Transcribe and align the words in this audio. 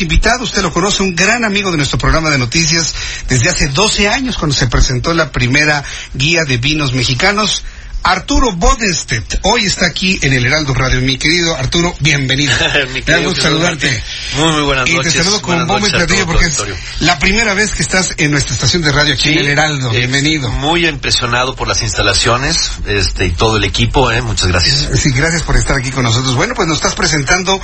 invitado, 0.00 0.44
usted 0.44 0.62
lo 0.62 0.72
conoce, 0.72 1.02
un 1.02 1.14
gran 1.14 1.44
amigo 1.44 1.70
de 1.70 1.76
nuestro 1.76 1.98
programa 1.98 2.30
de 2.30 2.38
noticias 2.38 2.94
desde 3.28 3.48
hace 3.48 3.68
12 3.68 4.08
años 4.08 4.36
cuando 4.36 4.54
se 4.56 4.66
presentó 4.66 5.14
la 5.14 5.32
primera 5.32 5.84
guía 6.14 6.44
de 6.44 6.56
vinos 6.56 6.92
mexicanos. 6.92 7.64
Arturo 8.02 8.52
Bodenstedt, 8.52 9.34
hoy 9.42 9.66
está 9.66 9.84
aquí 9.86 10.18
en 10.22 10.32
el 10.32 10.46
Heraldo 10.46 10.72
Radio. 10.72 11.00
Mi 11.02 11.18
querido 11.18 11.54
Arturo, 11.56 11.94
bienvenido. 12.00 12.54
Mi 12.88 12.94
Me 12.94 13.02
querido 13.02 13.28
gusto 13.30 13.42
saludarte. 13.42 14.02
Muy, 14.36 14.52
muy 14.52 14.62
buenas 14.62 14.88
y 14.88 14.94
noches. 14.94 15.12
te 15.12 15.18
saludo 15.18 15.42
con 15.42 15.66
bombo 15.66 15.86
y 15.86 15.90
platillo 15.90 16.24
porque 16.24 16.46
es 16.46 16.58
la 17.00 17.18
primera 17.18 17.52
vez 17.52 17.72
que 17.74 17.82
estás 17.82 18.14
en 18.16 18.30
nuestra 18.30 18.54
estación 18.54 18.80
de 18.82 18.92
radio 18.92 19.12
aquí 19.12 19.30
en 19.30 19.38
el 19.38 19.48
Heraldo. 19.48 19.92
eh, 19.92 19.98
Bienvenido. 19.98 20.48
Muy 20.48 20.86
impresionado 20.86 21.54
por 21.54 21.68
las 21.68 21.82
instalaciones, 21.82 22.70
este, 22.86 23.26
y 23.26 23.30
todo 23.32 23.58
el 23.58 23.64
equipo, 23.64 24.10
eh, 24.10 24.22
muchas 24.22 24.48
gracias. 24.48 24.88
Sí, 24.98 25.10
gracias 25.14 25.42
por 25.42 25.56
estar 25.56 25.76
aquí 25.76 25.90
con 25.90 26.04
nosotros. 26.04 26.34
Bueno, 26.34 26.54
pues 26.54 26.66
nos 26.66 26.78
estás 26.78 26.94
presentando 26.94 27.60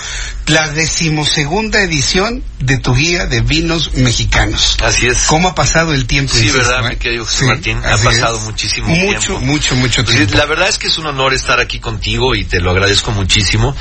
la 0.48 0.68
decimosegunda 0.68 1.80
edición 1.80 2.44
de 2.58 2.76
tu 2.78 2.94
guía 2.94 3.24
de 3.26 3.40
vinos 3.40 3.94
mexicanos. 3.94 4.76
Así 4.82 5.06
es. 5.06 5.22
¿Cómo 5.26 5.48
ha 5.50 5.54
pasado 5.54 5.94
el 5.94 6.06
tiempo? 6.06 6.32
Sí, 6.34 6.40
insisto, 6.48 6.58
verdad, 6.58 6.86
eh? 6.86 6.90
mi 6.90 6.96
querido 6.96 7.24
Jesús 7.24 7.38
Sí, 7.40 7.44
Martín, 7.46 7.78
ha 7.78 7.96
pasado 7.96 8.38
es. 8.38 8.44
muchísimo 8.44 8.88
Mucho, 8.88 9.18
tiempo. 9.38 9.40
mucho, 9.40 9.74
mucho 9.76 10.04
Pues, 10.04 10.16
tiempo. 10.16 10.23
La 10.28 10.46
verdad 10.46 10.68
es 10.68 10.78
que 10.78 10.86
es 10.88 10.98
un 10.98 11.06
honor 11.06 11.34
estar 11.34 11.60
aquí 11.60 11.80
contigo 11.80 12.34
y 12.34 12.44
te 12.44 12.60
lo 12.60 12.70
agradezco 12.70 13.10
muchísimo. 13.12 13.74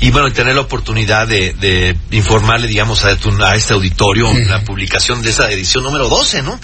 Y 0.00 0.10
bueno, 0.10 0.28
y 0.28 0.32
tener 0.32 0.54
la 0.54 0.60
oportunidad 0.62 1.26
de, 1.28 1.52
de 1.54 1.96
informarle, 2.10 2.66
digamos, 2.68 3.04
a, 3.04 3.16
tu- 3.16 3.30
a 3.42 3.54
este 3.56 3.72
auditorio 3.74 4.32
la 4.48 4.62
publicación 4.64 5.22
de 5.22 5.30
esa 5.30 5.50
edición 5.50 5.84
número 5.84 6.08
12, 6.08 6.42
¿no? 6.42 6.58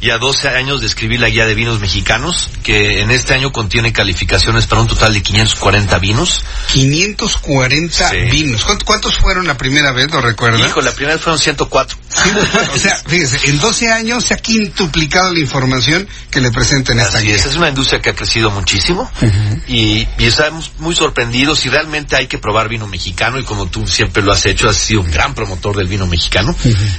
Ya 0.00 0.18
12 0.18 0.48
años 0.48 0.80
de 0.80 0.86
escribir 0.86 1.20
la 1.20 1.28
guía 1.28 1.46
de 1.46 1.54
vinos 1.54 1.80
mexicanos, 1.80 2.50
que 2.62 3.00
en 3.00 3.10
este 3.10 3.34
año 3.34 3.52
contiene 3.52 3.92
calificaciones 3.92 4.66
para 4.66 4.80
un 4.82 4.88
total 4.88 5.14
de 5.14 5.22
540 5.22 5.98
vinos. 5.98 6.42
540 6.72 8.08
Sí. 8.10 8.16
vinos. 8.30 8.64
¿Cuántos, 8.84 9.16
fueron 9.16 9.46
la 9.46 9.56
primera 9.56 9.92
vez? 9.92 10.10
¿Lo 10.10 10.20
recuerda? 10.20 10.58
Hijo, 10.66 10.80
la 10.80 10.92
primera 10.92 11.14
vez 11.14 11.22
fueron 11.22 11.38
104. 11.38 11.96
Sí, 12.08 12.30
o 12.74 12.78
sea, 12.78 12.96
fíjese, 13.06 13.50
en 13.50 13.58
12 13.58 13.90
años 13.90 14.24
se 14.24 14.34
ha 14.34 14.36
quintuplicado 14.38 15.32
la 15.32 15.40
información 15.40 16.06
que 16.30 16.40
le 16.40 16.50
presenta 16.50 16.92
en 16.92 17.00
esta 17.00 17.20
guía. 17.20 17.34
es, 17.34 17.46
es 17.46 17.56
una 17.56 17.68
industria 17.68 18.00
que 18.00 18.10
ha 18.10 18.14
crecido 18.14 18.50
muchísimo 18.70 19.08
y, 19.68 20.06
y 20.18 20.24
estamos 20.26 20.72
muy 20.78 20.94
sorprendidos 20.96 21.64
y 21.64 21.68
realmente 21.68 22.16
hay 22.16 22.26
que 22.26 22.38
probar 22.38 22.68
vino 22.68 22.88
mexicano 22.88 23.38
y 23.38 23.44
como 23.44 23.66
tú 23.66 23.86
siempre 23.86 24.24
lo 24.24 24.32
has 24.32 24.44
hecho, 24.44 24.68
has 24.68 24.76
sido 24.76 25.02
un 25.02 25.10
gran 25.10 25.34
promotor 25.36 25.76
del 25.76 25.86
vino 25.86 26.04
mexicano, 26.08 26.52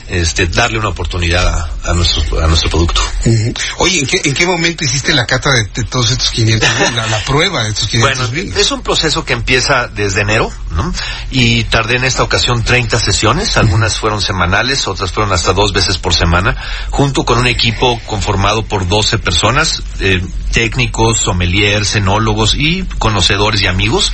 este, 0.07 0.47
darle 0.47 0.79
una 0.79 0.87
oportunidad 0.89 1.45
a, 1.83 1.91
a 1.91 1.93
nuestro, 1.93 2.41
a 2.41 2.47
nuestro 2.47 2.69
producto. 2.69 3.01
Ujú. 3.25 3.53
Oye, 3.79 3.99
¿en 3.99 4.07
qué, 4.07 4.21
¿en 4.23 4.33
qué 4.33 4.45
momento 4.45 4.85
hiciste 4.85 5.13
la 5.13 5.25
cata 5.25 5.51
de, 5.51 5.63
de 5.73 5.83
todos 5.83 6.09
estos 6.11 6.31
500 6.31 6.69
vinos? 6.79 6.93
La, 6.95 7.07
la 7.07 7.19
prueba 7.25 7.63
de 7.63 7.69
estos 7.71 7.87
500 7.89 8.17
Bueno, 8.17 8.31
vinos. 8.33 8.57
es 8.57 8.71
un 8.71 8.81
proceso 8.81 9.25
que 9.25 9.33
empieza 9.33 9.89
desde 9.89 10.21
enero, 10.21 10.49
¿no? 10.71 10.93
Y 11.31 11.65
tardé 11.65 11.97
en 11.97 12.05
esta 12.05 12.23
ocasión 12.23 12.63
30 12.63 12.97
sesiones, 12.97 13.57
algunas 13.57 13.97
fueron 13.99 14.21
semanales, 14.21 14.87
otras 14.87 15.11
fueron 15.11 15.33
hasta 15.33 15.52
dos 15.52 15.73
veces 15.73 15.97
por 15.97 16.13
semana, 16.13 16.55
junto 16.91 17.25
con 17.25 17.37
un 17.39 17.47
equipo 17.47 17.99
conformado 18.05 18.63
por 18.63 18.87
12 18.87 19.17
personas, 19.19 19.81
eh, 19.99 20.21
técnicos, 20.53 21.19
sommeliers, 21.19 21.56
enólogos 21.65 22.55
y 22.55 22.83
conocedores 22.99 23.61
y 23.61 23.67
amigos, 23.67 24.11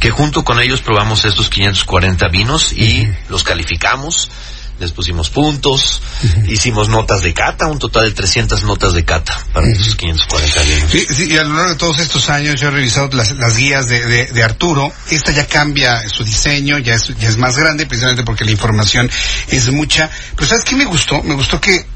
que 0.00 0.10
junto 0.10 0.44
con 0.44 0.60
ellos 0.60 0.80
probamos 0.80 1.24
estos 1.24 1.48
540 1.50 2.28
vinos 2.28 2.72
y 2.72 3.08
los 3.28 3.42
calificamos. 3.44 4.30
Les 4.78 4.92
pusimos 4.92 5.30
puntos, 5.30 6.02
hicimos 6.48 6.90
notas 6.90 7.22
de 7.22 7.32
cata, 7.32 7.66
un 7.66 7.78
total 7.78 8.04
de 8.04 8.10
300 8.10 8.62
notas 8.64 8.92
de 8.92 9.06
cata 9.06 9.34
para 9.54 9.66
estos 9.70 9.96
540 9.96 10.62
vinos. 10.64 10.90
Sí, 10.90 11.06
sí, 11.14 11.28
y 11.32 11.36
a 11.38 11.44
lo 11.44 11.54
largo 11.54 11.70
de 11.70 11.76
todos 11.76 11.98
estos 11.98 12.28
años 12.28 12.60
yo 12.60 12.68
he 12.68 12.70
revisado 12.70 13.08
las, 13.14 13.30
las 13.36 13.56
guías 13.56 13.88
de, 13.88 14.04
de- 14.04 14.26
de 14.26 14.42
Arturo. 14.44 14.92
Esta 15.10 15.32
ya 15.32 15.46
cambia 15.46 16.06
su 16.10 16.24
diseño, 16.24 16.76
ya 16.76 16.92
es, 16.92 17.08
ya 17.18 17.26
es 17.30 17.38
más 17.38 17.56
grande, 17.56 17.86
precisamente 17.86 18.22
porque 18.22 18.44
la 18.44 18.50
información 18.50 19.10
es 19.48 19.72
mucha. 19.72 20.10
Pero 20.34 20.46
¿sabes 20.46 20.64
qué 20.66 20.76
me 20.76 20.84
gustó? 20.84 21.22
Me 21.22 21.32
gustó 21.34 21.58
que 21.58 21.86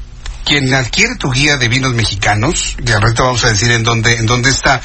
quien 0.45 0.73
adquiere 0.73 1.15
tu 1.15 1.31
guía 1.31 1.57
de 1.57 1.67
vinos 1.67 1.93
mexicanos, 1.93 2.75
de 2.79 2.93
ahorita 2.93 3.23
vamos 3.23 3.43
a 3.45 3.49
decir 3.49 3.71
en 3.71 3.83
dónde, 3.83 4.15
en 4.15 4.25
dónde 4.25 4.49
está, 4.49 4.81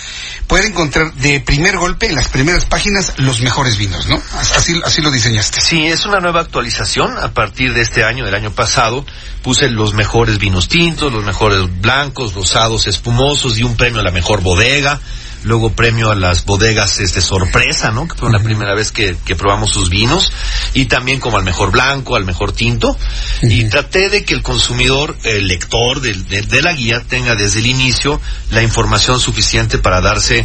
puede 0.47 0.69
encontrar 0.69 1.13
de 1.15 1.41
primer 1.41 1.77
golpe, 1.77 2.07
en 2.07 2.15
las 2.15 2.29
primeras 2.29 2.65
páginas, 2.65 3.15
los 3.17 3.41
mejores 3.41 3.77
vinos, 3.77 4.07
¿no? 4.07 4.21
Así, 4.39 4.81
así 4.85 5.03
lo 5.03 5.11
diseñaste. 5.11 5.61
Sí, 5.61 5.87
es 5.87 6.07
una 6.07 6.21
nueva 6.21 6.41
actualización. 6.41 7.17
A 7.19 7.33
partir 7.33 7.75
de 7.75 7.83
este 7.83 8.05
año, 8.05 8.25
del 8.25 8.35
año 8.35 8.53
pasado, 8.53 9.05
puse 9.43 9.69
los 9.69 9.95
mejores 9.95 10.39
vinos 10.39 10.69
tintos, 10.69 11.13
los 11.13 11.25
mejores 11.25 11.61
blancos, 11.81 12.35
rosados, 12.35 12.87
espumosos 12.87 13.59
y 13.59 13.63
un 13.63 13.77
premio 13.77 14.01
a 14.01 14.05
la 14.05 14.11
mejor 14.11 14.43
bodega. 14.43 15.01
Luego 15.47 15.71
premio 15.73 16.11
a 16.11 16.17
las 16.17 16.45
bodegas 16.45 16.99
este 16.99 17.21
sorpresa, 17.21 17.93
¿no? 17.93 18.09
Que 18.09 18.17
fue 18.17 18.33
la 18.33 18.41
primera 18.43 18.75
vez 18.75 18.91
que, 18.91 19.17
que 19.25 19.37
probamos 19.37 19.71
sus 19.71 19.89
vinos. 19.91 20.33
Y 20.75 20.87
también 20.87 21.21
como 21.21 21.37
al 21.39 21.45
mejor 21.45 21.71
blanco, 21.71 22.17
al 22.17 22.25
mejor 22.25 22.51
tinto. 22.53 22.99
Y 23.43 23.65
traté 23.69 24.09
de 24.11 24.25
que 24.25 24.35
el 24.35 24.43
consumidor, 24.43 25.17
el 25.23 25.47
lector 25.47 26.01
del- 26.01 26.27
de, 26.27 26.43
de 26.43 26.63
la 26.63 26.73
guía, 26.73 27.01
tenga 27.09 27.37
desde 27.37 27.61
el 27.61 27.67
inicio 27.69 28.21
la 28.51 28.63
información 28.63 29.21
suficiente 29.21 29.79
para 29.79 30.01
darse 30.01 30.45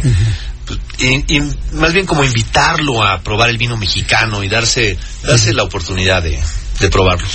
pues, 0.66 0.78
y, 0.98 1.36
y 1.36 1.40
más 1.72 1.92
bien 1.92 2.06
como 2.06 2.22
invitarlo 2.22 3.02
a 3.02 3.20
probar 3.22 3.50
el 3.50 3.58
vino 3.58 3.76
mexicano 3.76 4.44
y 4.44 4.48
darse 4.48 4.96
darse 5.24 5.52
la 5.52 5.64
oportunidad 5.64 6.22
de, 6.22 6.38
de 6.78 6.88
probarlo. 6.90 7.26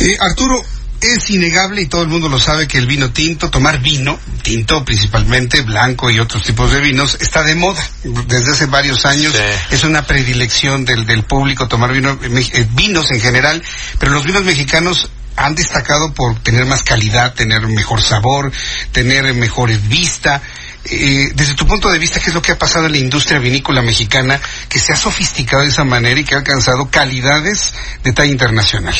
Eh, 0.00 0.16
Arturo, 0.18 0.64
es 1.02 1.30
innegable 1.30 1.82
y 1.82 1.86
todo 1.86 2.02
el 2.02 2.08
mundo 2.08 2.28
lo 2.28 2.38
sabe 2.38 2.66
que 2.68 2.78
el 2.78 2.86
vino 2.86 3.10
tinto, 3.10 3.50
tomar 3.50 3.80
vino, 3.80 4.18
tinto 4.42 4.84
principalmente, 4.84 5.62
blanco 5.62 6.10
y 6.10 6.18
otros 6.20 6.42
tipos 6.42 6.70
de 6.72 6.80
vinos, 6.80 7.16
está 7.20 7.42
de 7.42 7.54
moda. 7.54 7.84
Desde 8.26 8.52
hace 8.52 8.66
varios 8.66 9.04
años 9.06 9.32
Sí. 9.32 9.74
es 9.74 9.84
una 9.84 10.06
predilección 10.06 10.84
del, 10.84 11.06
del 11.06 11.24
público 11.24 11.68
tomar 11.68 11.92
vino, 11.92 12.12
eh, 12.22 12.50
eh, 12.52 12.66
vinos 12.72 13.10
en 13.10 13.20
general, 13.20 13.62
pero 13.98 14.12
los 14.12 14.24
vinos 14.24 14.44
mexicanos 14.44 15.08
han 15.36 15.54
destacado 15.54 16.12
por 16.12 16.38
tener 16.40 16.66
más 16.66 16.82
calidad, 16.82 17.34
tener 17.34 17.66
mejor 17.66 18.02
sabor, 18.02 18.52
tener 18.92 19.32
mejor 19.34 19.70
vista. 19.88 20.42
Eh, 20.84 21.30
desde 21.34 21.54
tu 21.54 21.66
punto 21.66 21.88
de 21.90 21.98
vista, 21.98 22.20
¿qué 22.20 22.28
es 22.30 22.34
lo 22.34 22.42
que 22.42 22.52
ha 22.52 22.58
pasado 22.58 22.86
en 22.86 22.92
la 22.92 22.98
industria 22.98 23.38
vinícola 23.38 23.82
mexicana 23.82 24.40
que 24.68 24.78
se 24.78 24.92
ha 24.92 24.96
sofisticado 24.96 25.62
de 25.62 25.68
esa 25.68 25.84
manera 25.84 26.18
y 26.20 26.24
que 26.24 26.34
ha 26.34 26.38
alcanzado 26.38 26.90
calidades 26.90 27.72
de 28.02 28.12
talla 28.12 28.30
internacional? 28.32 28.94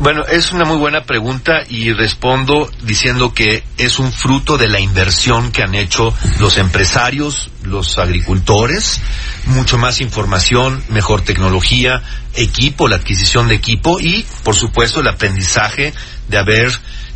Bueno, 0.00 0.24
es 0.24 0.52
una 0.52 0.64
muy 0.64 0.78
buena 0.78 1.02
pregunta 1.02 1.60
y 1.68 1.92
respondo 1.92 2.70
diciendo 2.84 3.34
que 3.34 3.62
es 3.76 3.98
un 3.98 4.10
fruto 4.10 4.56
de 4.56 4.66
la 4.66 4.80
inversión 4.80 5.52
que 5.52 5.62
han 5.62 5.74
hecho 5.74 6.14
los 6.38 6.56
empresarios, 6.56 7.50
los 7.64 7.98
agricultores, 7.98 9.02
mucho 9.44 9.76
más 9.76 10.00
información, 10.00 10.82
mejor 10.88 11.20
tecnología, 11.20 12.02
equipo, 12.32 12.88
la 12.88 12.96
adquisición 12.96 13.48
de 13.48 13.56
equipo 13.56 14.00
y, 14.00 14.24
por 14.42 14.54
supuesto, 14.54 15.00
el 15.00 15.08
aprendizaje 15.08 15.92
de 16.28 16.38
haber 16.38 16.72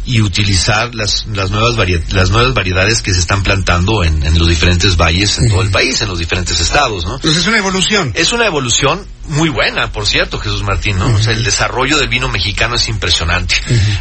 y 0.07 0.21
utilizar 0.21 0.95
las, 0.95 1.27
las, 1.33 1.51
nuevas, 1.51 1.77
las 2.13 2.31
nuevas 2.31 2.53
variedades 2.55 3.01
que 3.03 3.13
se 3.15 3.21
están 3.21 3.43
plantando 3.43 4.05
en, 4.05 4.23
en 4.23 4.39
los 4.39 4.49
diferentes 4.49 4.97
valles 4.97 5.39
en 5.39 5.49
todo 5.49 5.63
el 5.63 5.71
país, 5.71 6.01
en 6.03 6.09
los 6.09 6.19
diferentes 6.19 6.61
estados, 6.61 7.05
¿no? 7.07 7.15
Entonces 7.17 7.43
es 7.43 7.49
una 7.49 7.59
evolución. 7.59 8.13
Es 8.15 8.33
una 8.33 8.47
evolución 8.47 9.07
muy 9.29 9.49
buena, 9.49 9.91
por 9.91 10.07
cierto, 10.07 10.39
Jesús 10.39 10.63
Martín, 10.63 10.99
¿no? 10.99 11.07
O 11.07 11.19
sea, 11.19 11.33
el 11.33 11.43
desarrollo 11.43 11.97
del 11.97 12.09
vino 12.09 12.29
mexicano 12.29 12.75
es 12.77 12.89
impresionante. 12.89 13.55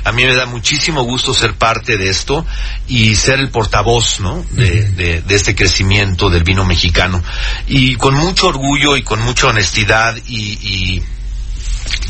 A 0.04 0.12
mí 0.12 0.26
me 0.26 0.36
da 0.36 0.46
muchísimo 0.46 1.04
gusto 1.04 1.34
ser 1.34 1.54
parte 1.54 1.96
de 1.98 2.10
esto 2.10 2.46
y 2.90 3.16
ser 3.16 3.40
el 3.40 3.50
portavoz, 3.50 4.20
¿no? 4.20 4.46
De, 4.52 4.90
de- 4.92 5.22
de 5.22 5.36
este 5.36 5.56
crecimiento 5.56 6.30
del 6.30 6.44
vino 6.44 6.66
mexicano. 6.66 7.24
Y 7.68 7.96
con 7.96 8.16
mucho 8.16 8.48
orgullo 8.48 8.98
y 8.98 9.04
con 9.04 9.22
mucha 9.22 9.48
honestidad 9.48 10.18
y, 10.28 10.42
y 10.62 11.04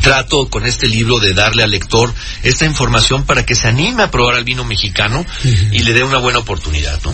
trato 0.01 0.49
con 0.49 0.65
este 0.65 0.87
libro 0.87 1.19
de 1.19 1.33
darle 1.33 1.63
al 1.63 1.71
lector 1.71 2.13
esta 2.43 2.65
información 2.65 3.25
para 3.25 3.45
que 3.45 3.55
se 3.55 3.67
anime 3.67 4.03
a 4.03 4.11
probar 4.11 4.35
el 4.35 4.43
vino 4.43 4.63
mexicano 4.63 5.25
y 5.71 5.79
le 5.79 5.93
dé 5.93 6.03
una 6.03 6.17
buena 6.17 6.39
oportunidad, 6.39 6.99
¿no? 7.03 7.13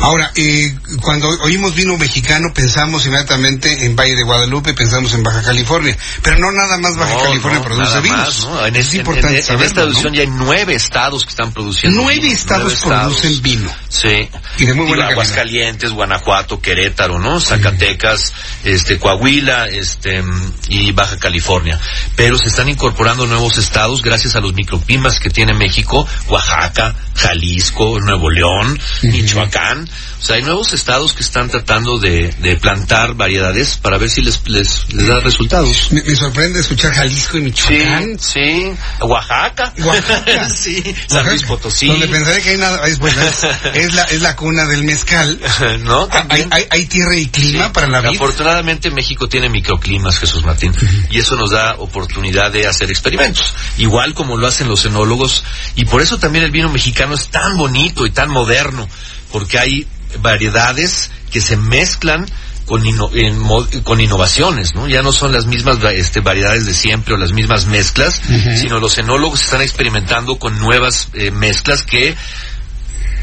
Ahora, 0.00 0.30
eh, 0.34 0.74
cuando 1.00 1.28
oímos 1.42 1.74
vino 1.74 1.96
mexicano 1.96 2.52
pensamos 2.54 3.04
inmediatamente 3.06 3.84
en 3.84 3.94
Valle 3.96 4.16
de 4.16 4.22
Guadalupe, 4.22 4.74
pensamos 4.74 5.12
en 5.14 5.22
Baja 5.22 5.42
California, 5.42 5.96
pero 6.22 6.38
no 6.38 6.50
nada 6.52 6.76
más 6.78 6.96
Baja 6.96 7.14
No, 7.14 7.20
California 7.22 7.58
no, 7.60 7.64
produce 7.64 8.00
vinos. 8.00 8.18
más, 8.18 8.38
¿no? 8.46 8.66
En, 8.66 8.76
es 8.76 8.94
importante 8.94 9.40
en- 9.40 9.54
en 9.54 9.62
esta 9.62 9.82
edición 9.82 10.14
ya 10.14 10.20
hay 10.22 10.28
nueve 10.28 10.74
estados 10.74 11.24
que 11.24 11.30
están 11.30 11.52
produciendo 11.52 12.00
Nueve 12.02 12.20
vino, 12.20 12.32
estados 12.34 12.80
producen 12.80 13.42
vino. 13.42 13.70
Sí. 13.88 14.28
Y 14.58 14.66
de 14.66 14.74
muy 14.74 14.86
buena 14.86 15.04
Digo. 15.08 15.12
Aguascalientes, 15.20 15.90
Guanajuato, 15.92 16.60
Querétaro, 16.60 17.18
¿no? 17.18 17.40
Zacatecas, 17.40 18.32
este, 18.64 18.98
Coahuila, 18.98 19.66
este, 19.68 20.22
y 20.68 20.92
Baja 20.92 21.18
California. 21.18 21.78
Pero 22.16 22.36
se 22.38 22.48
están 22.48 22.68
incorporando 22.68 23.26
nuevos 23.26 23.58
estados 23.58 24.02
gracias 24.02 24.36
a 24.36 24.40
los 24.40 24.54
microclimas 24.54 25.18
que 25.20 25.30
tiene 25.30 25.54
México, 25.54 26.06
Oaxaca, 26.28 26.94
Jalisco, 27.14 27.98
Nuevo 28.00 28.30
León, 28.30 28.78
Michoacán. 29.02 29.88
O 30.20 30.24
sea, 30.24 30.36
hay 30.36 30.42
nuevos 30.42 30.72
estados 30.72 31.12
que 31.14 31.22
están 31.22 31.48
tratando 31.50 31.98
de, 31.98 32.28
de 32.38 32.56
plantar 32.56 33.14
variedades 33.14 33.76
para 33.76 33.98
ver 33.98 34.08
si 34.08 34.22
les, 34.22 34.40
les, 34.48 34.92
les 34.94 35.06
da 35.08 35.18
resultados. 35.18 35.88
Me, 35.90 36.00
me 36.02 36.14
sorprende 36.14 36.60
escuchar 36.60 36.92
Jalisco 36.94 37.38
y 37.38 37.40
Sí, 37.40 37.44
Michoacán. 37.46 38.18
sí. 38.20 38.72
Oaxaca. 39.00 39.72
Oaxaca. 39.84 40.48
sí. 40.54 40.82
San 41.08 41.26
Luis 41.26 41.42
Potosí. 41.42 41.88
Donde 41.88 42.06
pensaré 42.06 42.40
que 42.40 42.50
hay 42.50 42.56
nada, 42.58 42.86
es, 42.86 42.98
bueno, 43.00 43.20
es, 43.22 43.44
es 43.74 43.94
la, 43.94 44.02
es 44.04 44.22
la 44.22 44.36
cuna 44.36 44.64
del 44.66 44.84
mezcal. 44.84 45.40
¿No? 45.82 46.08
Hay, 46.28 46.46
hay, 46.50 46.66
hay 46.70 46.86
tierra 46.86 47.16
y 47.16 47.26
clima 47.26 47.66
Sí. 47.66 47.70
para 47.74 47.88
la 47.88 48.00
vida. 48.00 48.10
Afortunadamente 48.12 48.90
México 48.90 49.28
tiene 49.28 49.48
microclimas, 49.48 50.18
Jesús 50.18 50.44
Martín, 50.44 50.72
y 51.10 51.18
eso 51.18 51.34
nos 51.36 51.50
da 51.50 51.74
oportunidad 51.78 52.50
de 52.52 52.66
hacer 52.66 52.88
experimentos, 52.90 53.54
igual 53.78 54.14
como 54.14 54.36
lo 54.36 54.46
hacen 54.46 54.68
los 54.68 54.84
enólogos, 54.84 55.42
y 55.74 55.84
por 55.84 56.00
eso 56.00 56.18
también 56.18 56.44
el 56.44 56.50
vino 56.52 56.68
mexicano 56.70 57.01
es 57.10 57.28
tan 57.28 57.56
bonito 57.56 58.06
y 58.06 58.10
tan 58.10 58.30
moderno, 58.30 58.88
porque 59.30 59.58
hay 59.58 59.86
variedades 60.20 61.10
que 61.30 61.40
se 61.40 61.56
mezclan 61.56 62.26
con, 62.66 62.84
en 62.86 63.82
con 63.82 64.00
innovaciones, 64.00 64.74
¿no? 64.74 64.88
Ya 64.88 65.02
no 65.02 65.12
son 65.12 65.32
las 65.32 65.46
mismas 65.46 65.78
este, 65.92 66.20
variedades 66.20 66.66
de 66.66 66.74
siempre 66.74 67.14
o 67.14 67.16
las 67.16 67.32
mismas 67.32 67.66
mezclas, 67.66 68.20
sino 68.60 68.78
los 68.78 68.96
enólogos 68.98 69.42
están 69.42 69.62
experimentando 69.62 70.38
con 70.38 70.58
nuevas 70.58 71.08
eh, 71.14 71.30
mezclas 71.30 71.82
que 71.82 72.14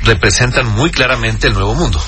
representan 0.03 0.67
muy 0.67 0.91
claramente 0.91 1.47
el 1.47 1.53
nuevo 1.53 1.75
mundo. 1.75 2.03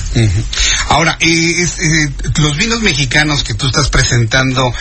Ahora, 0.89 1.17
eh, 1.19 1.63
eh, 1.63 2.09
los 2.37 2.57
vinos 2.57 2.81
mexicanos 2.81 3.43
que 3.43 3.53
tú 3.53 3.67
estás 3.67 3.89
presentando 3.89 4.73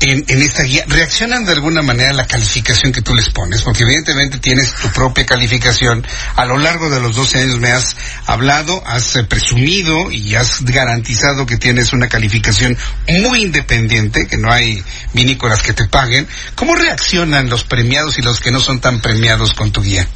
en, 0.00 0.24
en 0.28 0.42
esta 0.42 0.62
guía, 0.62 0.84
¿reaccionan 0.88 1.44
de 1.44 1.52
alguna 1.52 1.82
manera 1.82 2.10
a 2.10 2.14
la 2.14 2.26
calificación 2.26 2.92
que 2.92 3.02
tú 3.02 3.14
les 3.14 3.30
pones? 3.30 3.62
Porque 3.62 3.82
evidentemente 3.84 4.38
tienes 4.38 4.74
tu 4.74 4.88
propia 4.90 5.24
calificación. 5.26 6.06
A 6.36 6.44
lo 6.44 6.58
largo 6.58 6.90
de 6.90 7.00
los 7.00 7.14
12 7.16 7.40
años 7.40 7.58
me 7.60 7.70
has 7.70 7.96
hablado, 8.26 8.82
has 8.86 9.16
eh, 9.16 9.24
presumido 9.24 10.10
y 10.10 10.34
has 10.34 10.62
garantizado 10.64 11.46
que 11.46 11.56
tienes 11.56 11.92
una 11.92 12.08
calificación 12.08 12.76
muy 13.22 13.42
independiente, 13.42 14.26
que 14.26 14.36
no 14.36 14.50
hay 14.52 14.82
vinícolas 15.12 15.62
que 15.62 15.72
te 15.72 15.86
paguen. 15.86 16.26
¿Cómo 16.54 16.74
reaccionan 16.74 17.48
los 17.48 17.64
premiados 17.64 18.18
y 18.18 18.22
los 18.22 18.40
que 18.40 18.50
no 18.50 18.60
son 18.60 18.80
tan 18.80 19.00
premiados 19.00 19.54
con 19.54 19.72
tu 19.72 19.82
guía? 19.82 20.06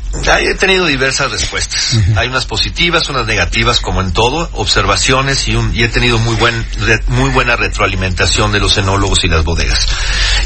He 0.40 0.54
tenido 0.54 0.86
diversas 0.86 1.30
respuestas. 1.30 1.96
Hay 2.16 2.28
unas 2.28 2.46
positivas, 2.46 3.08
unas 3.08 3.26
negativas, 3.26 3.78
como 3.80 4.00
en 4.00 4.12
todo, 4.12 4.48
observaciones 4.54 5.46
y, 5.48 5.54
un- 5.54 5.74
y 5.74 5.82
he 5.82 5.88
tenido 5.88 6.18
muy 6.18 6.34
buen, 6.36 6.66
re- 6.80 7.02
muy 7.08 7.30
buena 7.30 7.56
retroalimentación 7.56 8.50
de 8.52 8.58
los 8.60 8.76
enólogos 8.78 9.24
y 9.24 9.28
las 9.28 9.44
bodegas. 9.44 9.86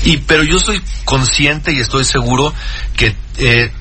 Y 0.04 0.18
pero 0.18 0.42
yo 0.42 0.56
estoy 0.56 0.82
consciente 1.04 1.72
y 1.72 1.78
estoy 1.80 2.04
seguro 2.04 2.52
que 2.96 3.16
eh, 3.38 3.72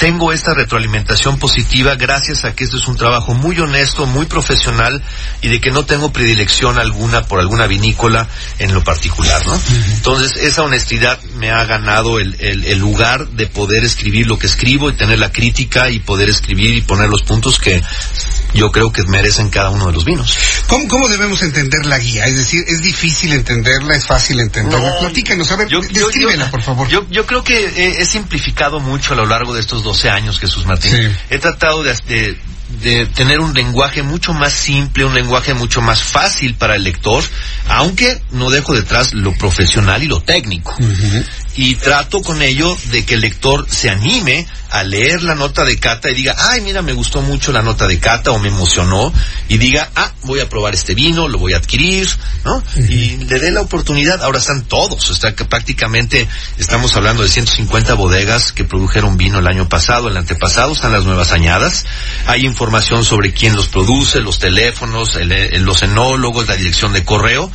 tengo 0.00 0.32
esta 0.32 0.54
retroalimentación 0.54 1.38
positiva 1.38 1.94
gracias 1.94 2.46
a 2.46 2.54
que 2.54 2.64
esto 2.64 2.78
es 2.78 2.88
un 2.88 2.96
trabajo 2.96 3.34
muy 3.34 3.58
honesto, 3.60 4.06
muy 4.06 4.24
profesional 4.24 5.02
y 5.42 5.48
de 5.48 5.60
que 5.60 5.70
no 5.70 5.84
tengo 5.84 6.10
predilección 6.10 6.78
alguna 6.78 7.22
por 7.24 7.38
alguna 7.38 7.66
vinícola 7.66 8.26
en 8.58 8.72
lo 8.72 8.82
particular, 8.82 9.46
¿no? 9.46 9.60
Entonces, 9.92 10.42
esa 10.42 10.62
honestidad 10.62 11.20
me 11.36 11.50
ha 11.50 11.66
ganado 11.66 12.18
el, 12.18 12.34
el- 12.40 12.64
el 12.64 12.78
lugar 12.78 13.28
de 13.28 13.46
poder 13.46 13.84
escribir 13.84 14.26
lo 14.26 14.38
que 14.38 14.46
escribo 14.46 14.88
y 14.88 14.94
tener 14.94 15.18
la 15.18 15.30
crítica 15.30 15.90
y 15.90 15.98
poder 16.00 16.30
escribir 16.30 16.74
y 16.74 16.80
poner 16.80 17.10
los 17.10 17.22
puntos 17.22 17.58
que 17.58 17.82
yo 18.54 18.72
creo 18.72 18.90
que 18.90 19.04
merecen 19.04 19.50
cada 19.50 19.68
uno 19.68 19.86
de 19.88 19.92
los 19.92 20.04
vinos. 20.06 20.34
¿Cómo, 20.66 20.88
cómo 20.88 21.08
debemos 21.08 21.42
entender 21.42 21.84
la 21.84 21.98
guía? 21.98 22.24
Es 22.24 22.36
decir, 22.36 22.64
¿es 22.66 22.80
difícil 22.80 23.32
entenderla? 23.34 23.94
¿Es 23.96 24.06
fácil 24.06 24.40
entenderla? 24.40 24.92
No. 24.94 24.98
Platícanos, 25.00 25.50
a 25.52 25.56
ver, 25.56 25.68
Yo- 25.68 25.82
yo- 25.82 26.06
descríbela, 26.06 26.46
yo- 26.46 26.50
por 26.50 26.62
favor. 26.62 26.88
Yo, 26.88 27.06
yo 27.10 27.26
creo 27.26 27.44
que 27.44 27.66
he, 27.66 28.00
he 28.00 28.06
simplificado 28.06 28.80
mucho 28.80 29.12
a 29.12 29.16
lo 29.16 29.26
largo 29.26 29.52
de 29.54 29.60
estos 29.60 29.84
12 29.90 30.10
años, 30.10 30.38
Jesús 30.38 30.66
Martín. 30.66 30.92
Sí. 30.92 31.16
He 31.30 31.38
tratado 31.38 31.82
de, 31.82 31.92
de- 32.08 32.38
de 32.82 33.04
tener 33.06 33.40
un 33.40 33.52
lenguaje 33.52 34.02
mucho 34.04 34.32
más 34.32 34.52
simple, 34.52 35.04
un 35.04 35.12
lenguaje 35.14 35.54
mucho 35.54 35.80
más 35.82 36.02
fácil 36.04 36.54
para 36.54 36.76
el 36.76 36.84
lector, 36.84 37.24
aunque 37.66 38.22
no 38.30 38.48
dejo 38.48 38.74
detrás 38.74 39.12
lo 39.12 39.32
profesional 39.34 40.02
y 40.04 40.06
lo 40.06 40.20
técnico. 40.22 40.76
Y 41.56 41.74
trato 41.74 42.22
con 42.22 42.42
ello 42.42 42.76
de 42.92 43.04
que 43.04 43.14
el 43.14 43.20
lector 43.22 43.66
se 43.68 43.90
anime 43.90 44.46
a 44.70 44.84
leer 44.84 45.24
la 45.24 45.34
nota 45.34 45.64
de 45.64 45.76
cata 45.78 46.08
y 46.08 46.14
diga, 46.14 46.36
ay, 46.38 46.60
mira, 46.60 46.80
me 46.80 46.92
gustó 46.92 47.22
mucho 47.22 47.50
la 47.50 47.60
nota 47.60 47.88
de 47.88 47.98
cata 47.98 48.30
o 48.30 48.38
me 48.38 48.48
emocionó, 48.48 49.12
y 49.48 49.58
diga, 49.58 49.90
ah, 49.96 50.12
voy 50.22 50.38
a 50.38 50.48
probar 50.48 50.74
este 50.74 50.94
vino, 50.94 51.26
lo 51.26 51.38
voy 51.38 51.54
a 51.54 51.56
adquirir, 51.56 52.08
¿no? 52.44 52.62
Y 52.88 53.16
le 53.16 53.40
dé 53.40 53.50
la 53.50 53.62
oportunidad, 53.62 54.22
ahora 54.22 54.38
están 54.38 54.62
todos, 54.62 55.10
está 55.10 55.34
que 55.34 55.44
prácticamente 55.44 56.28
estamos 56.56 56.94
hablando 56.94 57.24
de 57.24 57.28
150 57.28 57.94
bodegas 57.94 58.52
que 58.52 58.62
produjeron 58.62 59.16
vino 59.16 59.40
el 59.40 59.48
año 59.48 59.68
pasado, 59.68 60.06
el 60.08 60.16
antepasado, 60.16 60.72
están 60.72 60.92
las 60.92 61.04
nuevas 61.04 61.32
añadas, 61.32 61.84
hay 62.26 62.46
información 62.46 63.04
sobre 63.04 63.32
quién 63.32 63.56
los 63.56 63.66
produce, 63.66 64.20
los 64.20 64.38
teléfonos, 64.38 65.16
el- 65.16 65.32
el- 65.32 65.62
los 65.64 65.82
enólogos, 65.82 66.46
la 66.46 66.54
dirección 66.56 66.92
de 66.92 67.04
correo, 67.04 67.50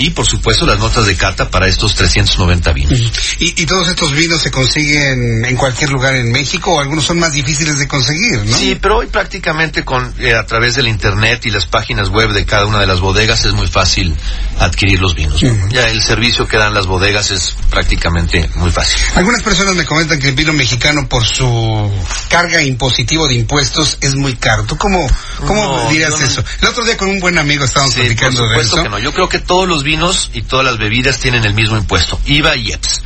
y 0.00 0.10
por 0.10 0.26
supuesto 0.26 0.64
las 0.66 0.78
notas 0.78 1.04
de 1.06 1.14
cata 1.16 1.50
para 1.50 1.66
estos 1.68 1.94
390 1.94 2.72
vinos. 2.72 2.98
¿Y, 3.38 3.62
y 3.62 3.66
todos 3.66 3.88
estos 3.88 4.12
vinos 4.12 4.40
se 4.40 4.50
consiguen 4.50 5.44
en 5.44 5.56
cualquier 5.56 5.90
lugar 5.90 6.16
en 6.16 6.32
México 6.32 6.72
o 6.74 6.80
algunos 6.80 7.04
son 7.04 7.18
más 7.18 7.32
difíciles 7.32 7.78
de 7.78 7.86
conseguir, 7.86 8.44
¿no? 8.44 8.56
Sí, 8.56 8.78
pero 8.80 8.98
hoy 8.98 9.06
prácticamente 9.08 9.84
con 9.84 10.14
eh, 10.18 10.34
a 10.34 10.46
través 10.46 10.74
del 10.74 10.88
internet 10.88 11.44
y 11.46 11.50
las 11.50 11.66
páginas 11.66 12.08
web 12.08 12.32
de 12.32 12.46
cada 12.46 12.64
una 12.66 12.78
de 12.80 12.86
las 12.86 13.00
bodegas 13.00 13.44
es 13.44 13.52
muy 13.52 13.66
fácil 13.66 14.16
adquirir 14.58 15.00
los 15.00 15.14
vinos. 15.14 15.42
¿no? 15.42 15.68
Ya 15.68 15.82
el 15.88 16.02
servicio 16.02 16.48
que 16.48 16.56
dan 16.56 16.72
las 16.72 16.86
bodegas 16.86 17.30
es 17.30 17.54
prácticamente 17.70 18.48
muy 18.54 18.70
fácil. 18.70 18.96
Algunas 19.16 19.42
personas 19.42 19.74
me 19.74 19.84
comentan 19.84 20.18
que 20.18 20.28
el 20.28 20.34
vino 20.34 20.52
mexicano 20.52 21.06
por 21.08 21.24
su 21.26 21.90
carga 22.28 22.62
impositivo 22.62 23.28
de 23.28 23.34
impuestos 23.34 23.98
es 24.00 24.14
muy 24.14 24.36
caro. 24.36 24.64
¿Tú 24.64 24.76
cómo, 24.78 25.06
cómo 25.46 25.76
No, 25.84 25.88
dirías 25.90 26.10
no- 26.10 26.24
eso? 26.24 26.42
El 26.62 26.68
otro 26.68 26.84
día 26.84 26.96
con 26.96 27.08
un 27.08 27.20
buen 27.20 27.36
amigo 27.38 27.64
estábamos 27.64 27.92
Sí, 27.94 28.00
por 28.00 28.06
platicando 28.08 28.42
de 28.42 28.48
supuesto 28.48 28.74
eso. 28.76 28.82
que 28.84 28.88
no. 28.88 28.98
Yo 28.98 29.12
creo 29.12 29.28
que 29.28 29.38
todos 29.40 29.68
los 29.68 29.82
vinos 29.82 29.89
y 30.32 30.42
todas 30.42 30.64
las 30.66 30.78
bebidas 30.78 31.18
tienen 31.18 31.44
el 31.44 31.54
mismo 31.54 31.76
impuesto, 31.76 32.20
IVA 32.26 32.56
y 32.56 32.72
EPS. 32.72 33.02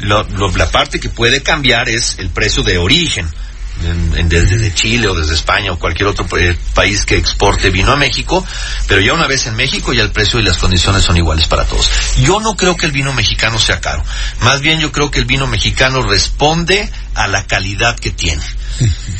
Lo- 0.00 0.24
lo- 0.24 0.50
la 0.56 0.70
parte 0.70 1.00
que 1.00 1.08
puede 1.08 1.42
cambiar 1.42 1.88
es 1.88 2.16
el 2.18 2.30
precio 2.30 2.62
de 2.62 2.78
origen. 2.78 3.28
en- 3.82 4.16
en- 4.16 4.28
desde 4.28 4.56
de 4.56 4.72
Chile 4.72 5.08
o 5.08 5.14
desde 5.16 5.34
España 5.34 5.72
o 5.72 5.78
cualquier 5.80 6.06
otro 6.08 6.24
eh, 6.38 6.56
país 6.74 7.04
que 7.04 7.16
exporte 7.16 7.70
vino 7.70 7.90
a 7.90 7.96
México, 7.96 8.46
pero 8.86 9.00
ya 9.00 9.12
una 9.14 9.26
vez 9.26 9.48
en 9.48 9.56
México 9.56 9.92
ya 9.92 10.02
el 10.04 10.12
precio 10.12 10.38
y 10.38 10.44
las 10.44 10.58
condiciones 10.58 11.02
son 11.02 11.16
iguales 11.16 11.48
para 11.48 11.64
todos. 11.64 11.90
Yo 12.18 12.38
no 12.38 12.54
creo 12.54 12.76
que 12.76 12.86
el 12.86 12.92
vino 12.92 13.12
mexicano 13.12 13.58
sea 13.58 13.80
caro, 13.80 14.04
más 14.42 14.60
bien 14.60 14.78
yo 14.78 14.92
creo 14.92 15.10
que 15.10 15.18
el 15.18 15.24
vino 15.24 15.48
mexicano 15.48 16.02
responde 16.02 16.88
a 17.16 17.26
la 17.26 17.48
calidad 17.48 17.98
que 17.98 18.12
tiene. 18.12 18.44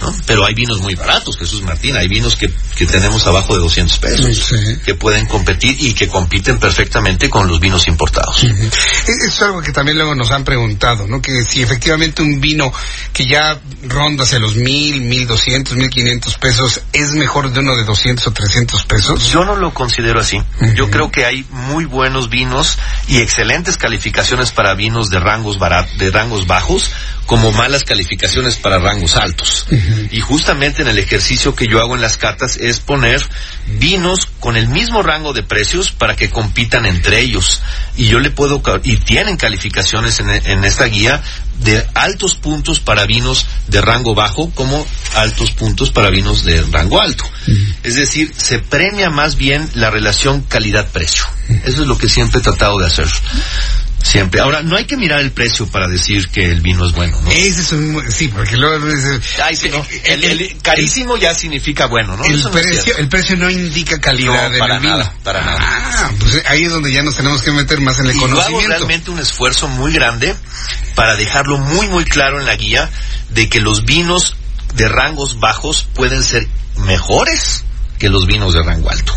¿No? 0.00 0.14
Pero 0.26 0.46
hay 0.46 0.54
vinos 0.54 0.80
muy 0.80 0.94
baratos, 0.94 1.36
Jesús 1.38 1.62
Martín, 1.62 1.96
hay 1.96 2.08
vinos 2.08 2.36
que, 2.36 2.52
que 2.76 2.86
tenemos 2.86 3.26
abajo 3.26 3.54
de 3.54 3.60
200 3.60 3.98
pesos, 3.98 4.36
Sí. 4.36 4.56
que 4.84 4.94
pueden 4.94 5.26
competir 5.26 5.76
y 5.80 5.94
que 5.94 6.08
compiten 6.08 6.58
perfectamente 6.58 7.30
con 7.30 7.48
los 7.48 7.60
vinos 7.60 7.86
importados. 7.88 8.42
Es 8.44 9.24
es 9.26 9.42
algo 9.42 9.60
que 9.62 9.72
también 9.72 9.96
luego 9.96 10.14
nos 10.14 10.30
han 10.30 10.44
preguntado, 10.44 11.06
¿no? 11.06 11.20
Que 11.20 11.44
si 11.44 11.62
efectivamente 11.62 12.22
un 12.22 12.40
vino 12.40 12.72
que 13.12 13.26
ya 13.26 13.60
ronda 13.84 14.24
hacia 14.24 14.38
los 14.38 14.56
mil, 14.56 15.00
mil 15.00 15.26
doscientos, 15.26 15.76
mil 15.76 15.90
quinientos 15.90 16.36
pesos 16.36 16.80
es 16.92 17.12
mejor 17.12 17.52
de 17.52 17.60
uno 17.60 17.76
de 17.76 17.84
doscientos 17.84 18.26
o 18.26 18.32
trescientos 18.32 18.84
pesos. 18.84 19.28
Yo 19.30 19.44
no 19.44 19.56
lo 19.56 19.72
considero 19.74 20.20
así. 20.20 20.42
Yo 20.74 20.90
creo 20.90 21.10
que 21.10 21.24
hay 21.24 21.44
muy 21.50 21.84
buenos 21.84 22.28
vinos 22.30 22.78
y 23.08 23.18
excelentes 23.18 23.76
calificaciones 23.76 24.50
para 24.52 24.74
vinos 24.74 25.10
de 25.10 25.18
rangos 25.20 25.58
barat 25.58 25.88
de 25.92 26.10
rangos 26.10 26.46
bajos, 26.46 26.90
como 27.26 27.52
malas 27.52 27.84
calificaciones 27.84 28.56
para 28.56 28.78
rangos 28.78 29.16
altos. 29.16 29.43
Y 30.10 30.20
justamente 30.20 30.82
en 30.82 30.88
el 30.88 30.98
ejercicio 30.98 31.54
que 31.54 31.66
yo 31.66 31.80
hago 31.80 31.94
en 31.94 32.02
las 32.02 32.16
catas 32.16 32.56
es 32.56 32.80
poner 32.80 33.22
vinos 33.78 34.28
con 34.40 34.56
el 34.56 34.68
mismo 34.68 35.02
rango 35.02 35.32
de 35.32 35.42
precios 35.42 35.92
para 35.92 36.16
que 36.16 36.30
compitan 36.30 36.86
entre 36.86 37.20
ellos. 37.20 37.62
Y 37.96 38.06
yo 38.06 38.18
le 38.18 38.30
puedo 38.30 38.62
y 38.82 38.96
tienen 38.96 39.36
calificaciones 39.36 40.20
en, 40.20 40.30
en 40.30 40.64
esta 40.64 40.86
guía 40.86 41.22
de 41.60 41.86
altos 41.94 42.34
puntos 42.34 42.80
para 42.80 43.06
vinos 43.06 43.46
de 43.68 43.80
rango 43.80 44.14
bajo 44.14 44.50
como 44.50 44.84
altos 45.14 45.52
puntos 45.52 45.90
para 45.90 46.10
vinos 46.10 46.44
de 46.44 46.62
rango 46.62 47.00
alto. 47.00 47.24
Es 47.82 47.96
decir, 47.96 48.32
se 48.36 48.58
premia 48.58 49.10
más 49.10 49.36
bien 49.36 49.68
la 49.74 49.90
relación 49.90 50.42
calidad-precio. 50.42 51.24
Eso 51.64 51.82
es 51.82 51.88
lo 51.88 51.98
que 51.98 52.08
siempre 52.08 52.40
he 52.40 52.42
tratado 52.42 52.78
de 52.78 52.86
hacer. 52.86 53.06
Siempre. 54.04 54.42
Ahora, 54.42 54.62
no 54.62 54.76
hay 54.76 54.84
que 54.84 54.98
mirar 54.98 55.20
el 55.20 55.32
precio 55.32 55.66
para 55.66 55.88
decir 55.88 56.28
que 56.28 56.44
el 56.44 56.60
vino 56.60 56.86
es 56.86 56.92
bueno, 56.92 57.18
¿no? 57.22 57.30
Ese 57.30 57.62
es 57.62 57.72
un, 57.72 58.04
sí, 58.12 58.28
porque 58.28 58.58
luego 58.58 58.86
Ay, 59.42 59.56
sí, 59.56 59.70
no. 59.70 59.84
el, 60.04 60.24
el, 60.24 60.58
carísimo 60.60 61.16
ya 61.16 61.34
significa 61.34 61.86
bueno, 61.86 62.14
¿no? 62.14 62.22
El 62.22 62.42
precio, 62.50 62.92
no 62.92 62.98
el 62.98 63.08
precio 63.08 63.36
no 63.36 63.48
indica 63.48 63.98
calidad 63.98 64.50
no, 64.50 64.58
para 64.58 64.78
vino. 64.78 64.98
Nada, 64.98 65.14
para 65.24 65.42
nada. 65.42 65.58
Ah, 65.58 66.10
pues 66.20 66.42
ahí 66.46 66.64
es 66.64 66.70
donde 66.70 66.92
ya 66.92 67.02
nos 67.02 67.16
tenemos 67.16 67.40
que 67.40 67.50
meter 67.50 67.80
más 67.80 67.98
en 67.98 68.06
el 68.06 68.16
y 68.16 68.18
conocimiento. 68.18 68.60
Yo 68.60 68.66
hago 68.66 68.68
realmente 68.68 69.10
un 69.10 69.18
esfuerzo 69.20 69.68
muy 69.68 69.92
grande 69.92 70.34
para 70.94 71.16
dejarlo 71.16 71.56
muy 71.56 71.88
muy 71.88 72.04
claro 72.04 72.38
en 72.38 72.44
la 72.44 72.56
guía 72.56 72.90
de 73.30 73.48
que 73.48 73.60
los 73.60 73.86
vinos 73.86 74.36
de 74.74 74.86
rangos 74.86 75.40
bajos 75.40 75.88
pueden 75.94 76.22
ser 76.22 76.46
mejores 76.76 77.64
que 77.98 78.08
los 78.08 78.26
vinos 78.26 78.54
de 78.54 78.62
rango 78.62 78.90
alto. 78.90 79.12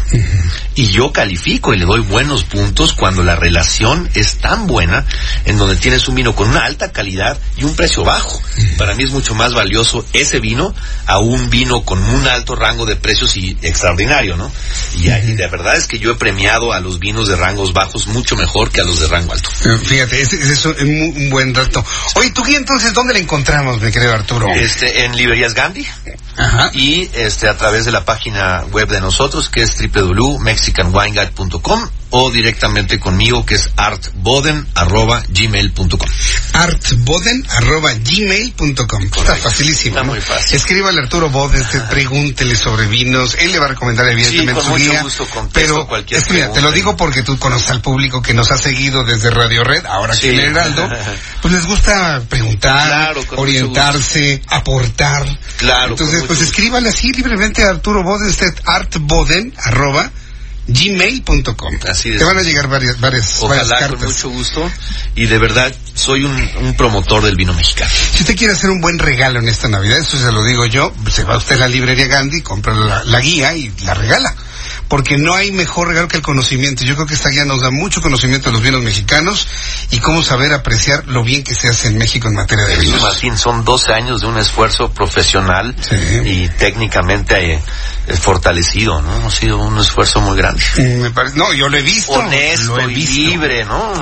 Y 0.75 0.87
yo 0.91 1.11
califico 1.11 1.73
y 1.73 1.77
le 1.79 1.85
doy 1.85 2.01
buenos 2.01 2.43
puntos 2.43 2.93
cuando 2.93 3.23
la 3.23 3.35
relación 3.35 4.09
es 4.13 4.35
tan 4.37 4.67
buena 4.67 5.05
en 5.45 5.57
donde 5.57 5.75
tienes 5.75 6.07
un 6.07 6.15
vino 6.15 6.35
con 6.35 6.49
una 6.49 6.65
alta 6.65 6.91
calidad 6.91 7.37
y 7.57 7.63
un 7.63 7.75
precio 7.75 8.03
bajo. 8.03 8.41
Para 8.77 8.93
mí 8.93 9.03
es 9.03 9.11
mucho 9.11 9.33
más 9.33 9.53
valioso 9.53 10.05
ese 10.13 10.39
vino 10.39 10.73
a 11.05 11.19
un 11.19 11.49
vino 11.49 11.83
con 11.83 12.03
un 12.03 12.27
alto 12.27 12.55
rango 12.55 12.85
de 12.85 12.95
precios 12.95 13.35
y 13.37 13.57
extraordinario, 13.61 14.37
¿no? 14.37 14.51
Y, 14.97 15.09
ahí, 15.09 15.33
de 15.33 15.47
verdad 15.47 15.75
es 15.75 15.87
que 15.87 15.99
yo 15.99 16.11
he 16.11 16.15
premiado 16.15 16.73
a 16.73 16.79
los 16.79 16.99
vinos 16.99 17.27
de 17.27 17.35
rangos 17.35 17.73
bajos 17.73 18.07
mucho 18.07 18.35
mejor 18.35 18.69
que 18.69 18.81
a 18.81 18.83
los 18.83 18.99
de 18.99 19.07
rango 19.07 19.33
alto. 19.33 19.49
Fíjate, 19.83 20.21
ese, 20.21 20.35
ese 20.35 20.53
es 20.53 20.65
un, 20.65 20.75
un, 20.79 21.29
buen 21.29 21.53
dato. 21.53 21.83
Oye, 22.15 22.31
¿tú 22.31 22.43
entonces 22.45 22.93
dónde 22.93 23.13
la 23.13 23.19
encontramos, 23.19 23.81
mi 23.81 23.91
querido 23.91 24.13
Arturo? 24.13 24.47
Este, 24.53 25.05
en 25.05 25.15
Librerías 25.15 25.53
Gandhi. 25.53 25.87
Ajá. 26.37 26.69
Y 26.73 27.09
este, 27.13 27.47
a 27.47 27.57
través 27.57 27.85
de 27.85 27.91
la 27.91 28.05
página 28.05 28.63
web 28.71 28.89
de 28.89 29.01
nosotros, 29.01 29.49
que 29.49 29.63
es 29.63 29.75
www.mexicanwineguide.com 29.77 31.89
o 32.19 32.31
directamente 32.31 32.99
conmigo, 32.99 33.45
que 33.45 33.53
es 33.55 33.69
artboden.gmail.com. 33.75 35.99
Artboden.gmail.com. 36.53 39.03
Está 39.03 39.35
facilísimo. 39.35 39.97
Está 39.97 40.07
muy 40.07 40.19
fácil. 40.19 40.57
Escríbale 40.57 40.99
a 40.99 41.03
Arturo 41.03 41.29
Boden, 41.29 41.63
pregúntele 41.91 42.55
sobre 42.55 42.87
vinos. 42.87 43.35
Él 43.39 43.51
le 43.51 43.59
va 43.59 43.65
a 43.65 43.67
recomendar 43.69 44.09
evidentemente 44.09 44.51
sí, 44.51 44.55
con 44.55 44.63
su 44.63 44.69
mucho 44.71 44.83
guía. 44.83 45.03
Gusto 45.03 45.27
pero 45.53 45.87
cualquier 45.87 46.19
es 46.19 46.25
que 46.25 46.33
mira, 46.33 46.51
te 46.51 46.61
lo 46.61 46.71
digo 46.71 46.97
porque 46.97 47.21
tú 47.21 47.37
conoces 47.37 47.69
al 47.69 47.81
público 47.81 48.19
que 48.23 48.33
nos 48.33 48.49
ha 48.49 48.57
seguido 48.57 49.03
desde 49.03 49.29
Radio 49.29 49.63
Red, 49.63 49.85
ahora 49.85 50.15
Sí. 50.15 50.21
que 50.21 50.29
en 50.31 50.39
el 50.39 50.45
Heraldo. 50.47 50.89
Pues 51.43 51.53
les 51.53 51.67
gusta 51.67 52.23
preguntar, 52.27 52.87
Claro, 52.87 53.23
orientarse, 53.35 54.41
aportar. 54.47 55.27
Claro, 55.57 55.91
Entonces, 55.91 56.23
pues 56.25 56.41
escríbale 56.41 56.89
así 56.89 57.11
libremente 57.11 57.63
a 57.63 57.69
Arturo 57.69 58.01
Boden, 58.01 58.33
artboden, 58.65 59.53
arroba, 59.57 60.09
gmail.com. 60.67 61.73
Así 61.87 62.09
es. 62.09 62.17
Te 62.17 62.23
van 62.23 62.37
a 62.37 62.41
llegar 62.41 62.67
varias, 62.67 62.99
varias, 62.99 63.39
varias 63.41 63.63
Ojalá 63.67 63.79
cartas. 63.79 63.99
con 63.99 64.07
mucho 64.07 64.29
gusto. 64.29 64.71
Y 65.15 65.25
de 65.25 65.37
verdad, 65.37 65.73
soy 65.97 66.23
un, 66.23 66.51
un 66.61 66.75
promotor 66.75 67.23
del 67.23 67.35
vino 67.35 67.53
mexicano. 67.53 67.89
Si 68.13 68.21
usted 68.21 68.35
quiere 68.35 68.53
hacer 68.53 68.69
un 68.69 68.79
buen 68.81 68.99
regalo 68.99 69.39
en 69.39 69.49
esta 69.49 69.67
Navidad, 69.67 69.97
eso 69.97 70.17
se 70.17 70.31
lo 70.31 70.43
digo 70.43 70.65
yo, 70.65 70.93
se 71.11 71.23
va 71.23 71.37
usted 71.37 71.55
a 71.55 71.59
la 71.59 71.67
librería 71.67 72.05
Gandhi, 72.07 72.41
compra 72.41 72.73
la, 72.73 73.03
la 73.03 73.19
guía 73.19 73.53
y 73.55 73.71
la 73.83 73.93
regala. 73.93 74.33
Porque 74.87 75.17
no 75.17 75.33
hay 75.35 75.51
mejor 75.51 75.89
regalo 75.89 76.07
que 76.07 76.15
el 76.15 76.23
conocimiento. 76.23 76.85
Yo 76.85 76.95
creo 76.95 77.05
que 77.07 77.13
esta 77.15 77.27
guía 77.29 77.43
nos 77.43 77.59
da 77.59 77.71
mucho 77.71 78.01
conocimiento 78.01 78.47
de 78.49 78.53
los 78.53 78.61
vinos 78.63 78.81
mexicanos 78.81 79.45
y 79.91 79.99
cómo 79.99 80.23
saber 80.23 80.53
apreciar 80.53 81.05
lo 81.07 81.23
bien 81.25 81.43
que 81.43 81.53
se 81.53 81.67
hace 81.67 81.89
en 81.89 81.97
México 81.97 82.29
en 82.29 82.35
materia 82.35 82.63
de 82.65 82.77
vinos. 82.77 83.01
Martín, 83.01 83.37
son 83.37 83.65
12 83.65 83.91
años 83.93 84.21
de 84.21 84.27
un 84.27 84.37
esfuerzo 84.37 84.89
profesional 84.91 85.75
Sí. 85.81 85.95
y 86.23 86.49
técnicamente 86.57 87.55
eh, 87.55 87.61
eh, 88.07 88.15
fortalecido, 88.15 89.01
¿no? 89.01 89.27
Ha 89.27 89.31
sido 89.31 89.57
un 89.57 89.77
esfuerzo 89.77 90.21
muy 90.21 90.37
grande. 90.37 90.61
Mm, 90.77 91.01
Me 91.01 91.11
parece, 91.11 91.35
no, 91.37 91.51
yo 91.53 91.67
lo 91.67 91.77
he 91.77 91.81
visto. 91.81 92.13
Honesto 92.13 92.77
lo 92.77 92.79
he 92.87 92.91
y 92.91 92.95
visto. 92.95 93.13
libre, 93.29 93.65
¿no? 93.65 93.93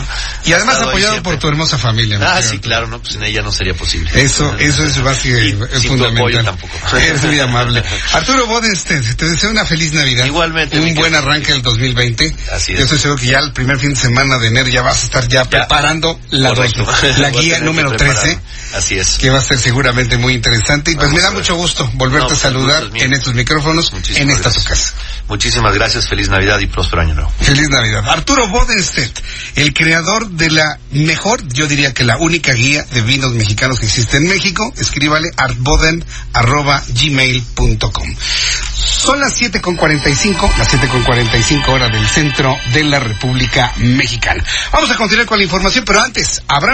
Y 0.46 0.54
además 0.54 0.82
apoyado 0.82 1.24
por 1.24 1.38
tu 1.40 1.48
hermosa 1.48 1.80
familia. 1.80 1.85
Mi 1.94 2.12
Ah, 2.13 2.42
sí, 2.42 2.60
claro, 2.60 2.88
no, 2.88 3.00
pues 3.00 3.13
sin 3.13 3.24
ella 3.24 3.42
no 3.42 3.51
sería 3.51 3.74
posible. 3.74 4.10
Eso, 4.13 4.56
eso 4.58 4.84
es 4.84 5.01
básico 5.01 5.38
es 5.38 5.50
sin 5.50 5.58
tu 5.82 5.88
fundamental. 5.89 6.18
apoyo 6.18 6.44
tampoco. 6.44 6.74
Eres 6.98 7.24
muy 7.24 7.39
amable. 7.39 7.84
Arturo 8.13 8.46
Bodenstedt, 8.48 9.15
te 9.15 9.30
deseo 9.30 9.50
una 9.51 9.65
feliz 9.65 9.94
Navidad. 9.94 10.25
Igualmente, 10.25 10.80
Un 10.80 10.94
buen 10.96 11.15
arranque 11.15 11.51
del 11.54 11.62
2020. 11.62 12.36
Así 12.54 12.74
es. 12.74 12.77
Yo 12.80 12.84
estoy 12.86 13.00
seguro 13.00 13.20
que 13.22 13.27
ya 13.27 13.39
el 13.39 13.51
primer 13.54 13.80
fin 13.80 13.89
de 13.92 13.96
semana 14.00 14.38
de 14.39 14.48
enero 14.48 14.68
ya 14.70 14.82
vas 14.82 15.01
a 15.01 15.06
estar 15.06 15.27
ya, 15.27 15.46
preparando 15.46 16.20
la, 16.32 16.50
Correcto. 16.50 16.86
la 17.18 17.30
guía 17.32 17.60
número 17.60 17.89
prepararlo. 17.89 18.22
13, 18.22 18.39
Así 18.75 18.98
es. 18.98 19.18
que 19.18 19.30
va 19.30 19.39
a 19.39 19.42
ser 19.42 19.58
seguramente 19.60 20.18
muy 20.18 20.34
interesante. 20.34 20.92
Y 20.92 20.96
pues 20.96 21.08
Vamos 21.08 21.18
me 21.18 21.22
da 21.24 21.32
mucho 21.32 21.56
gusto 21.56 21.89
volverte 21.96 22.20
No, 22.20 22.25
a 22.25 22.30
pues, 22.30 22.39
saludar 22.39 22.89
es 22.94 23.04
en 23.04 23.13
estos 23.13 23.34
micrófonos, 23.34 23.92
Muchísimas 23.94 24.22
en 24.22 24.30
esta 24.32 24.50
tu 24.51 24.60
gracias. 24.62 24.92
casa. 24.92 24.94
Muchísimas 25.27 25.74
gracias, 25.74 26.08
feliz 26.08 26.30
Navidad 26.30 26.60
y 26.60 26.68
próspero 26.68 27.01
año 27.01 27.15
nuevo. 27.15 27.32
Feliz 27.39 27.70
Navidad. 27.70 28.04
Arturo 28.10 28.48
Bodenstedt, 28.48 29.18
el 29.56 29.74
creador 29.74 30.30
de 30.30 30.51
la 30.51 30.77
mejor, 30.92 31.42
yo 31.48 31.68
diría 31.68 31.75
que 31.75 32.03
la 32.03 32.17
única 32.17 32.53
guía 32.53 32.84
de 32.84 33.01
vinos 33.01 33.34
mexicanos 33.34 33.79
que 33.79 33.86
existe 33.86 34.17
en 34.17 34.27
México. 34.27 34.74
Escríbale 34.77 35.29
artboden.gmail.com. 35.36 38.15
Son 38.17 39.20
las 39.20 39.39
7.45, 39.39 40.58
las 40.58 40.74
7.45 40.74 41.67
horas 41.70 41.91
del 41.91 42.08
centro 42.08 42.55
de 42.74 42.84
la 42.84 43.00
República 43.00 43.72
Mexicana. 43.77 44.44
Vamos 44.72 44.89
a 44.91 44.96
continuar 44.96 45.27
con 45.27 45.38
la 45.38 45.44
información, 45.44 45.86
pero 45.86 46.01
antes, 46.01 46.41
habrá 46.48 46.74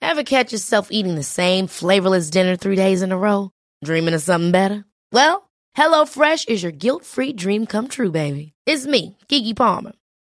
Ever 0.00 0.24
catch 0.24 0.52
yourself 0.52 0.88
eating 0.90 1.14
the 1.14 1.22
same 1.22 1.66
flavorless 1.66 2.30
dinner 2.30 2.56
three 2.56 2.76
days 2.76 3.02
in 3.02 3.12
a 3.12 3.16
row? 3.16 3.50
Dreaming 3.84 4.14
of 4.14 4.22
something 4.22 4.52
better? 4.52 4.84
Well, 5.10 5.48
HelloFresh 5.76 6.48
is 6.48 6.62
your 6.62 6.72
guilt-free 6.72 7.32
dream 7.32 7.66
come 7.66 7.88
true, 7.88 8.10
baby. 8.10 8.52
It's 8.66 8.86
me, 8.86 9.16
Kiki 9.28 9.54
Palmer. 9.54 9.92